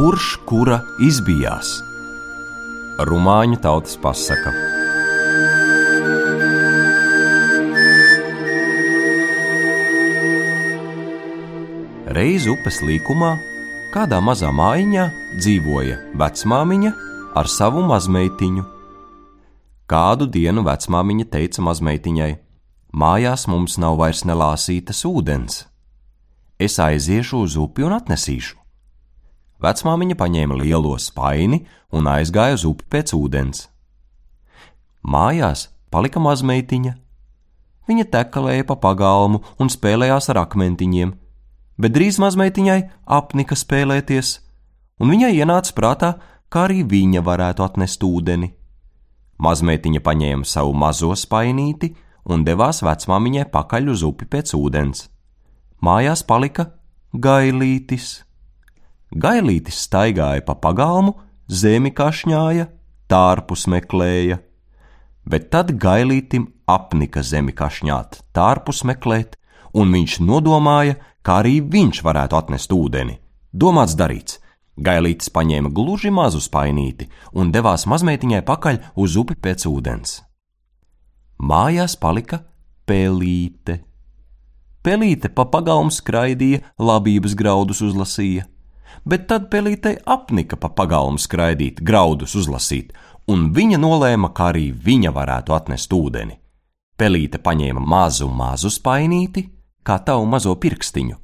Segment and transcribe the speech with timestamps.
[0.00, 1.74] kurš kura izbijās.
[3.04, 4.48] Rumāņu tautas pasaka.
[12.16, 13.34] Reiz upes līkumā
[13.92, 15.04] kādā mazā mājiņā
[15.36, 16.92] dzīvoja vecmāmiņa
[17.36, 18.64] ar savu mazmeitiņu.
[19.84, 22.30] Kādu dienu vecmāmiņa teica mazmeitiņai:
[22.96, 25.66] Mājās mums nav vairs nelāsītas ūdens.
[26.56, 28.59] Es aiziešu uz upi un atnesīšu.
[29.60, 33.66] Vecmāmiņa paņēma lielo spaini un aizgāja uz upi pēc ūdens.
[35.04, 36.94] Mājās palika mazmeitiņa.
[37.88, 41.12] Viņa tekalēja pa pagalmu un spēlējās ar akmentiņiem,
[41.80, 42.80] bet drīz mazmeitiņai
[43.18, 44.38] apnika spēlēties,
[45.00, 46.10] un viņai ienāca prātā,
[46.52, 48.52] kā arī viņa varētu atnest ūdeni.
[49.40, 51.94] Mazmeitiņa paņēma savu mazo spainīti
[52.28, 55.08] un devās vecmāmiņai pakaļ uz upi pēc ūdens.
[55.80, 56.68] Mājās palika
[57.16, 58.20] gailītis.
[59.10, 61.16] Gailītis staigāja pa pagalmu,
[61.50, 62.68] zemi kašņāja,
[63.10, 64.38] tārpus meklēja,
[65.26, 69.34] bet tad gailītim apnika zemi kašņāt, tārpus meklēt,
[69.74, 73.18] un viņš nodomāja, kā arī viņš varētu atnest ūdeni.
[73.52, 74.38] Domāts darīts.
[74.80, 80.20] Gailītis paņēma gluži mazu spainīti un devās mazmeitiņai pakaļ uz upi pēc ūdens.
[81.42, 82.44] Mājās palika
[82.88, 83.80] pelīte.
[84.80, 88.46] Pelīte pa pagalmu skraidīja, labības graudus uzlasīja,
[89.04, 92.92] bet tad pelītei apnika pa pagalmu skraidīt, graudus uzlasīt,
[93.30, 96.36] un viņa nolēma, ka arī viņa varētu atnest ūdeni.
[97.00, 99.46] Pelīte paņēma mazu, mazu spainīti,
[99.86, 101.16] kā tavu mazo pirkstiņu,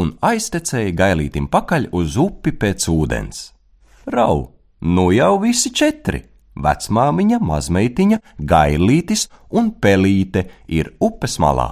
[0.00, 3.44] un aiztecēja gailītim pakaļ uz upi pēc ūdens.
[4.10, 6.26] Rau, nu jau visi četri!
[6.60, 11.68] Vecmāmiņa, mazmeitiņa, gailītis un pelīte ir upes malā.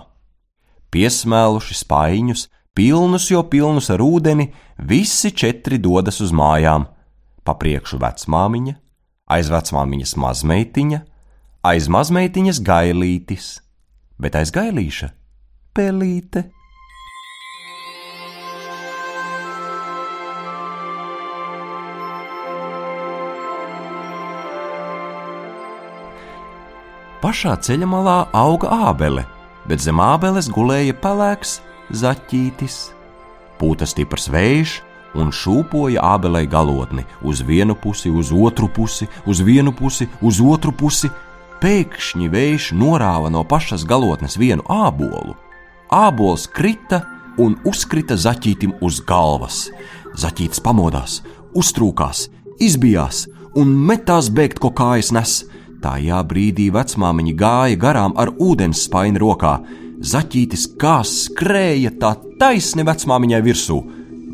[0.94, 6.88] Piesmēluši spaiņus, pilnus jo pilnus ar ūdeni, visi četri dodas uz mājām.
[7.44, 8.74] Pa priekšu vecmāmiņa,
[9.32, 11.00] aiz vecmāmiņas mazmeitiņa,
[11.68, 13.48] aiz mazmeitiņas gailītis,
[14.20, 15.12] bet aiz gailīša
[15.76, 16.48] pelīte.
[27.18, 29.24] Pašā ceļa malā auga ābele,
[29.66, 31.58] bet zem ābeles gulēja pelēks
[31.94, 32.78] zaķītis.
[33.58, 34.78] Pūta stiprs vējš
[35.18, 40.72] un šūpoja ābelei galotni uz vienu pusi, uz otru pusi, uz vienu pusi, uz otru
[40.72, 41.10] pusi.
[41.58, 45.34] Pēkšņi vējš norāva no pašas galotnes vienu ābolu.
[45.90, 47.02] Ābols krita
[47.40, 49.66] un uzkrita zaķītim uz galvas.
[50.18, 51.22] Zaķītis pamodās,
[51.58, 52.28] uztrūkās,
[52.62, 53.26] izbijās
[53.58, 55.40] un metās bēgt, ko kājas nes.
[55.82, 59.58] Tajā brīdī vecmāmiņa gāja garām ar ūdens spaini rokā.
[59.98, 63.78] Zaķītis kā skrēja tā taisni vecmāmiņai virsū.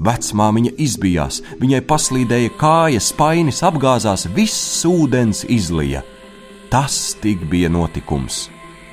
[0.04, 6.02] Vecmāmiņa izbijās, viņai paslīdēja kājas, spainis apgāzās, viss ūdens izlija.
[6.68, 8.48] Tas tik bija notikums,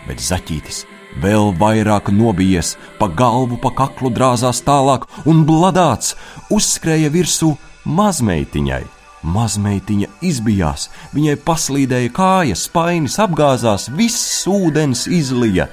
[0.08, 0.86] bet zaķītis
[1.20, 6.16] vēl vairāk nobijies, pa galvu, pa kaklu drāzās tālāk un bladāts
[6.54, 7.56] uzskrēja virsū
[7.86, 8.84] mazmeitiņai.
[9.22, 15.68] Mazmeitiņa izbijās, viņai paslīdēja kājas, spainis apgāzās, viss ūdens izlija.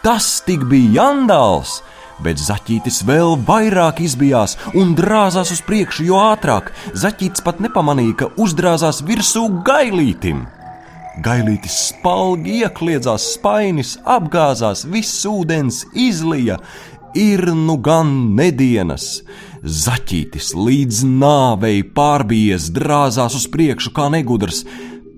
[0.00, 1.74] Tas tik bija jandāls,
[2.24, 8.28] bet zaķītis vēl vairāk izbijās un drāzās uz priekšu, jo ātrāk zaķītis pat nepamanīja, ka
[8.40, 10.46] uzdrāzās virsū gailītim.
[11.20, 16.56] Gailītis spalgi iekļiedzās, spainis apgāzās, viss ūdens izlija,
[17.12, 19.20] ir nu gan nedienas.
[19.60, 24.64] Zaķītis līdz nāvei pārbies, drāzās uz priekšu kā negudrs.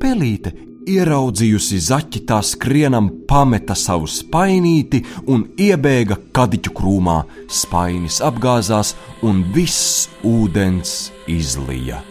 [0.02, 0.56] Pelīte,
[0.88, 7.18] ieraudzījusi zaķi tā skrienam, pameta savu spainīti un iebēga kadiķu krūmā.
[7.50, 8.94] Spainis apgāzās
[9.26, 12.02] un viss ūdens izlija.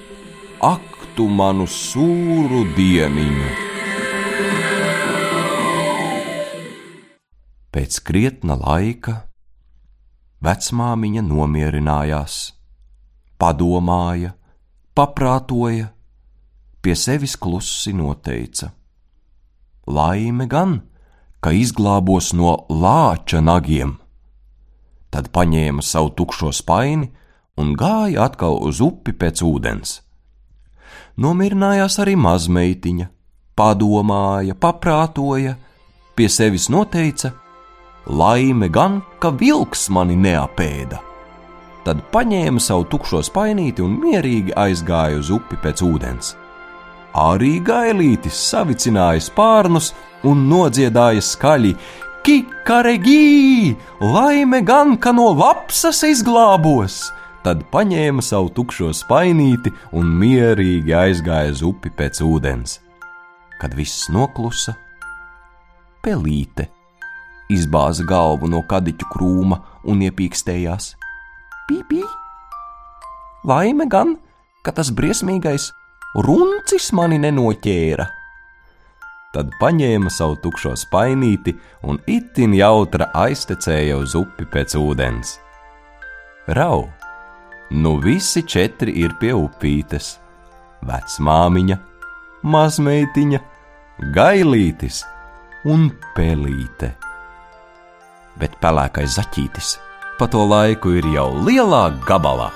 [0.62, 3.52] Ak, tu manu sūru dieniņu!
[7.72, 9.22] Pēc krietna laika
[10.44, 12.38] vecmāmiņa nomierinājās,
[13.40, 14.34] padomāja,
[14.98, 15.92] paprātoja,
[16.82, 18.72] pie sevis klusi noteica:
[19.88, 20.82] Laime gan,
[21.42, 23.98] ka izglābos no lāča nagiem.
[25.12, 27.10] Tad paņēma savu tukšo spaini
[27.60, 30.00] un gāja atkal uz upi pēc ūdens.
[31.22, 33.08] Nomierinājās arī mazmeitiņa,
[33.58, 35.58] padomāja, paprātoja,
[36.16, 37.36] pie sevis noteica,
[38.08, 40.98] Laime gan, ka vilks mani neapēda.
[41.86, 46.34] Tad paņēma savu tukšo spainīti un mierīgi aizgāja uz upi pēc ūdens.
[47.18, 49.92] Arī gailītis savicināja spārnus
[50.24, 51.74] un nodziedāja skaļi:
[52.24, 57.10] Kikaregī, laime gan, ka no lapsas izglābos!
[57.42, 62.78] tad paņēma savu tukšo spainīti un mierīgi aizgāja uz upi pēc ūdens.
[63.62, 64.76] Kad viss noklusa,
[66.06, 66.68] pelīte
[67.52, 69.60] izbāza galvu no kadiķu krūma
[69.90, 70.94] un iepīkstējās:
[71.70, 72.02] Pīpī!
[73.50, 74.16] Laime gan,
[74.62, 75.72] ka tas briesmīgais
[76.16, 78.08] runcis mani nenoķēra!
[79.32, 81.54] Tad paņēma savu tukšo spainīti
[81.88, 85.38] un itin jautra aiztecēja uz upi pēc ūdens.
[86.52, 86.90] Rau!
[87.72, 90.18] Nu visi četri ir pie upītes-
[90.90, 91.78] vecmāmiņa,
[92.44, 93.40] mazmeitiņa,
[94.12, 95.06] gailītis
[95.64, 96.92] un pelīte
[98.42, 99.78] bet pelēkais zaķītis
[100.20, 102.52] pa to laiku ir jau lielā gabalā.